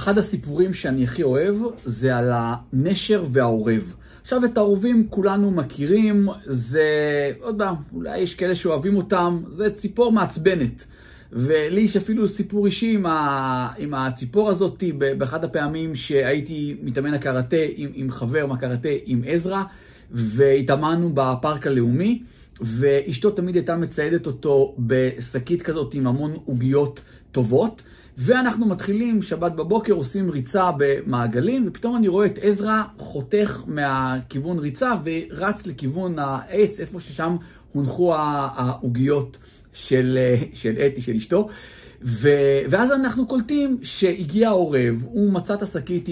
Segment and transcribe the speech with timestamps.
[0.00, 3.94] אחד הסיפורים שאני הכי אוהב זה על הנשר והעורב.
[4.22, 6.82] עכשיו את העורבים כולנו מכירים, זה,
[7.40, 10.84] לא יודע, אולי יש כאלה שאוהבים אותם, זה ציפור מעצבנת.
[11.32, 14.84] ולי יש אפילו סיפור אישי עם, ה, עם הציפור הזאת,
[15.18, 19.62] באחד הפעמים שהייתי מתאמן הקראטה עם, עם חבר מהקראטה, עם עזרא,
[20.10, 22.22] והתאמנו בפארק הלאומי,
[22.60, 27.00] ואשתו תמיד הייתה מציידת אותו בשקית כזאת עם המון עוגיות
[27.32, 27.82] טובות.
[28.18, 34.92] ואנחנו מתחילים שבת בבוקר, עושים ריצה במעגלים, ופתאום אני רואה את עזרא חותך מהכיוון ריצה
[35.04, 37.36] ורץ לכיוון העץ, איפה ששם
[37.72, 39.36] הונחו העוגיות
[39.72, 40.18] של,
[40.54, 41.48] של אתי, של אשתו.
[42.02, 42.28] ו,
[42.70, 46.08] ואז אנחנו קולטים שהגיע העורב, הוא מצא את השקית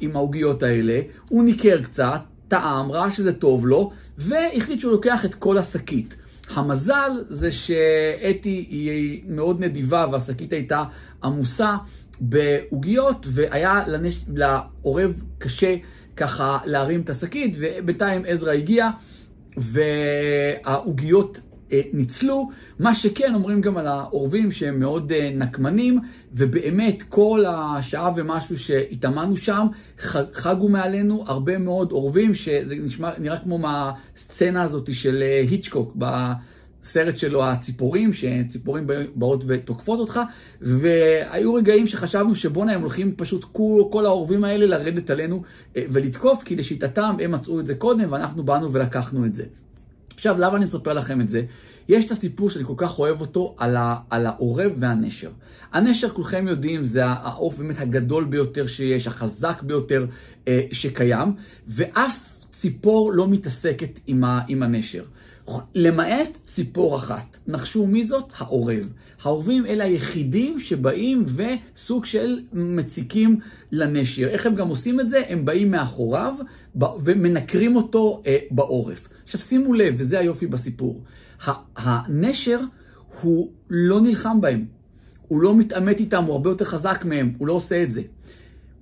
[0.00, 5.34] עם העוגיות האלה, הוא ניכר קצת, טעם, ראה שזה טוב לו, והחליט שהוא לוקח את
[5.34, 6.16] כל השקית.
[6.54, 10.84] המזל זה שאתי היא מאוד נדיבה והשקית הייתה
[11.24, 11.76] עמוסה
[12.20, 14.24] בעוגיות, והיה לנש...
[14.34, 15.76] לעורב קשה
[16.16, 18.90] ככה להרים את השקית, ובינתיים עזרא הגיע,
[19.56, 21.40] והעוגיות
[21.92, 22.48] ניצלו.
[22.78, 26.00] מה שכן, אומרים גם על העורבים שהם מאוד אה, נקמנים,
[26.32, 29.66] ובאמת כל השעה ומשהו שהתאמנו שם,
[30.32, 35.96] חגו מעלינו הרבה מאוד עורבים, שזה נשמע, נראה כמו מהסצנה הזאת של אה, היצ'קוק.
[36.82, 40.20] סרט שלו, הציפורים, שציפורים באות ותוקפות אותך,
[40.60, 45.42] והיו רגעים שחשבנו שבואנה, הם הולכים פשוט כל, כל העורבים האלה לרדת עלינו
[45.74, 49.44] ולתקוף, כי לשיטתם הם מצאו את זה קודם, ואנחנו באנו ולקחנו את זה.
[50.18, 51.42] עכשיו, למה אני מספר לכם את זה?
[51.88, 55.30] יש את הסיפור שאני כל כך אוהב אותו על, ה, על העורב והנשר.
[55.72, 60.06] הנשר, כולכם יודעים, זה העוף באמת הגדול ביותר שיש, החזק ביותר
[60.48, 61.32] אה, שקיים,
[61.68, 65.04] ואף ציפור לא מתעסקת עם, ה, עם הנשר.
[65.74, 67.38] למעט ציפור אחת.
[67.46, 68.32] נחשו מי זאת?
[68.38, 68.92] העורב.
[69.22, 73.40] העורבים אלה היחידים שבאים וסוג של מציקים
[73.72, 74.28] לנשר.
[74.28, 75.22] איך הם גם עושים את זה?
[75.28, 76.34] הם באים מאחוריו
[77.04, 79.08] ומנקרים אותו אה, בעורף.
[79.24, 81.02] עכשיו שימו לב, וזה היופי בסיפור,
[81.76, 82.60] הנשר
[83.20, 84.64] הוא לא נלחם בהם,
[85.28, 88.02] הוא לא מתעמת איתם, הוא הרבה יותר חזק מהם, הוא לא עושה את זה.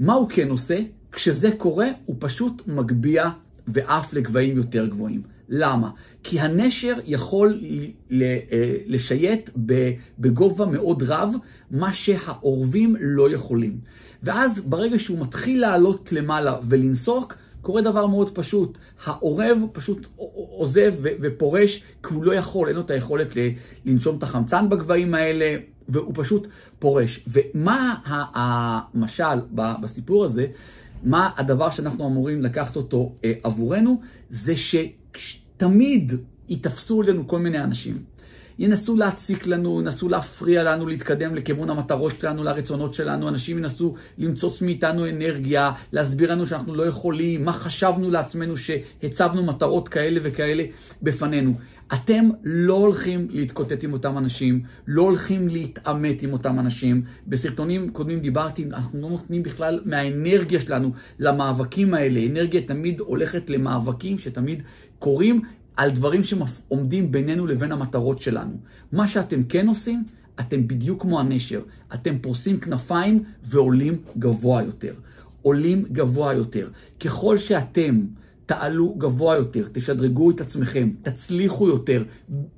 [0.00, 0.78] מה הוא כן עושה?
[1.12, 3.30] כשזה קורה, הוא פשוט מגביה
[3.68, 5.35] ועף לגבהים יותר גבוהים.
[5.48, 5.90] למה?
[6.22, 7.60] כי הנשר יכול
[8.12, 8.38] אה,
[8.86, 9.50] לשייט
[10.18, 11.34] בגובה מאוד רב,
[11.70, 13.78] מה שהעורבים לא יכולים.
[14.22, 21.82] ואז ברגע שהוא מתחיל לעלות למעלה ולנסוק, קורה דבר מאוד פשוט, העורב פשוט עוזב ופורש
[22.02, 23.34] כי הוא לא יכול, אין לו את היכולת
[23.84, 25.56] לנשום את החמצן בגבהים האלה,
[25.88, 26.46] והוא פשוט
[26.78, 27.20] פורש.
[27.26, 27.94] ומה
[28.34, 30.46] המשל בסיפור הזה,
[31.02, 34.56] מה הדבר שאנחנו אמורים לקחת אותו אה, עבורנו, זה
[35.16, 36.12] שתמיד
[36.48, 38.02] ייתפסו עלינו כל מיני אנשים.
[38.58, 44.62] ינסו להציק לנו, ינסו להפריע לנו להתקדם לכיוון המטרות שלנו, לרצונות שלנו, אנשים ינסו למצוץ
[44.62, 50.64] מאיתנו אנרגיה, להסביר לנו שאנחנו לא יכולים, מה חשבנו לעצמנו שהצבנו מטרות כאלה וכאלה
[51.02, 51.54] בפנינו.
[51.94, 57.02] אתם לא הולכים להתקוטט עם אותם אנשים, לא הולכים להתעמת עם אותם אנשים.
[57.26, 62.26] בסרטונים קודמים דיברתי, אנחנו לא נותנים בכלל מהאנרגיה שלנו למאבקים האלה.
[62.26, 64.62] אנרגיה תמיד הולכת למאבקים שתמיד
[64.98, 65.42] קורים
[65.76, 68.56] על דברים שעומדים בינינו לבין המטרות שלנו.
[68.92, 70.04] מה שאתם כן עושים,
[70.40, 71.60] אתם בדיוק כמו הנשר.
[71.94, 74.94] אתם פורסים כנפיים ועולים גבוה יותר.
[75.42, 76.68] עולים גבוה יותר.
[77.00, 78.00] ככל שאתם
[78.46, 82.04] תעלו גבוה יותר, תשדרגו את עצמכם, תצליחו יותר,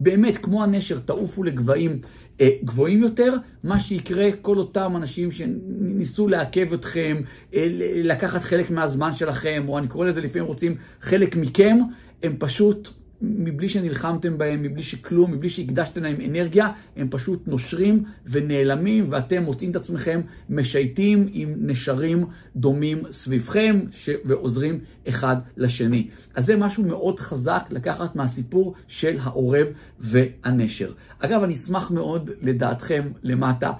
[0.00, 2.00] באמת, כמו הנשר, תעופו לגבהים
[2.40, 7.16] אה, גבוהים יותר, מה שיקרה, כל אותם אנשים שניסו לעכב אתכם,
[7.54, 7.66] אה,
[8.02, 11.78] לקחת חלק מהזמן שלכם, או אני קורא לזה לפעמים רוצים חלק מכם,
[12.22, 12.88] הם פשוט
[13.22, 19.70] מבלי שנלחמתם בהם, מבלי שכלום, מבלי שהקדשתם להם אנרגיה, הם פשוט נושרים ונעלמים, ואתם מוצאים
[19.70, 24.10] את עצמכם משייטים עם נשרים דומים סביבכם ש...
[24.24, 24.78] ועוזרים
[25.08, 26.08] אחד לשני.
[26.34, 29.66] אז זה משהו מאוד חזק לקחת מהסיפור של העורב
[30.00, 30.92] והנשר.
[31.18, 33.72] אגב, אני אשמח מאוד לדעתכם למטה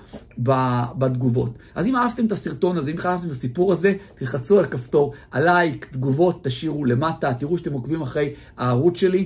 [0.98, 1.58] בתגובות.
[1.74, 5.86] אז אם אהבתם את הסרטון הזה, אם אהבתם את הסיפור הזה, תלחצו על כפתור הלייק,
[5.90, 9.25] תגובות, תשאירו למטה, תראו שאתם עוקבים אחרי הערוץ שלי,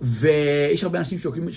[0.00, 1.48] ויש הרבה אנשים שעוקבים,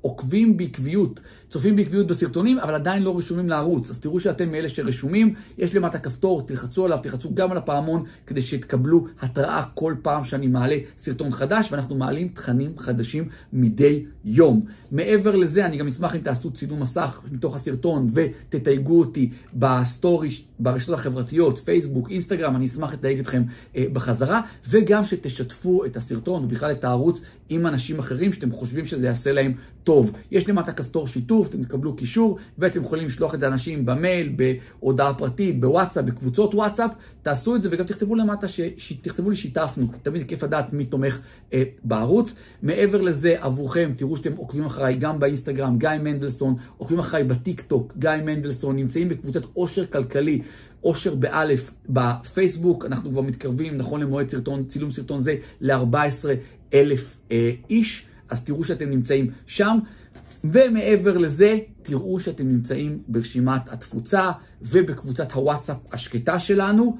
[0.00, 1.20] עוקבים בעקביות,
[1.50, 3.90] צופים בעקביות בסרטונים, אבל עדיין לא רשומים לערוץ.
[3.90, 8.42] אז תראו שאתם מאלה שרשומים, יש למטה כפתור, תלחצו עליו, תלחצו גם על הפעמון, כדי
[8.42, 14.64] שתקבלו התראה כל פעם שאני מעלה סרטון חדש, ואנחנו מעלים תכנים חדשים מדי יום.
[14.90, 20.94] מעבר לזה, אני גם אשמח אם תעשו צילום מסך מתוך הסרטון, ותתייגו אותי בסטורי, ברשתות
[20.98, 23.42] החברתיות, פייסבוק, אינסטגרם, אני אשמח לתייג אתכם
[23.76, 29.06] אה, בחזרה, וגם שתשתפו את הסרטון, ובכלל את הערוץ, עם אנשים אחרים שאתם חושבים שזה
[29.06, 29.52] יעשה להם
[29.84, 30.12] טוב.
[30.30, 35.14] יש למטה כפתור שיתוף, אתם תקבלו קישור, ואתם יכולים לשלוח את זה לאנשים במייל, בהודעה
[35.14, 36.90] פרטית, בוואטסאפ, בקבוצות וואטסאפ.
[37.22, 38.60] תעשו את זה וגם תכתבו למטה, ש...
[38.76, 38.92] ש...
[38.92, 39.86] תכתבו לי שיתפנו.
[40.02, 41.20] תמיד כיף לדעת מי תומך
[41.52, 42.36] אה, בערוץ.
[42.62, 47.92] מעבר לזה, עבורכם, תראו שאתם עוקבים אחריי גם באינסטגרם, גיא מנדלסון, עוקבים אחריי בטיק טוק,
[47.98, 50.42] גיא מנדלסון, נמצאים בקבוצת עושר כלכלי.
[50.84, 56.28] אושר באלף בפייסבוק, אנחנו כבר מתקרבים, נכון למועד סרטון, צילום סרטון זה, ל-14
[56.74, 59.78] אלף אה, איש, אז תראו שאתם נמצאים שם.
[60.44, 64.30] ומעבר לזה, תראו שאתם נמצאים ברשימת התפוצה
[64.62, 66.96] ובקבוצת הוואטסאפ השקטה שלנו,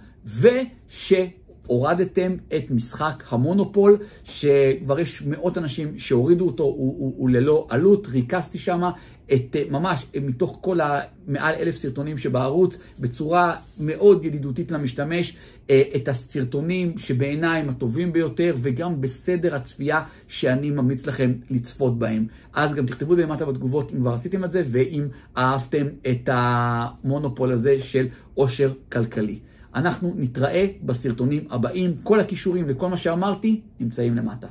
[0.97, 8.07] ושהורדתם את משחק המונופול, שכבר יש מאות אנשים שהורידו אותו, הוא, הוא, הוא ללא עלות,
[8.07, 8.91] ריכזתי שמה
[9.33, 15.37] את אה, ממש אה, מתוך כל המעל אלף סרטונים שבערוץ, בצורה מאוד ידידותית למשתמש,
[15.71, 22.27] אה, את הסרטונים שבעיניי הם הטובים ביותר, וגם בסדר הצפייה שאני ממליץ לכם לצפות בהם.
[22.53, 27.81] אז גם תכתבו למטה בתגובות אם כבר עשיתם את זה, ואם אהבתם את המונופול הזה
[27.81, 29.39] של עושר כלכלי.
[29.75, 31.97] אנחנו נתראה בסרטונים הבאים.
[32.03, 34.47] כל הכישורים לכל מה שאמרתי נמצאים למטה.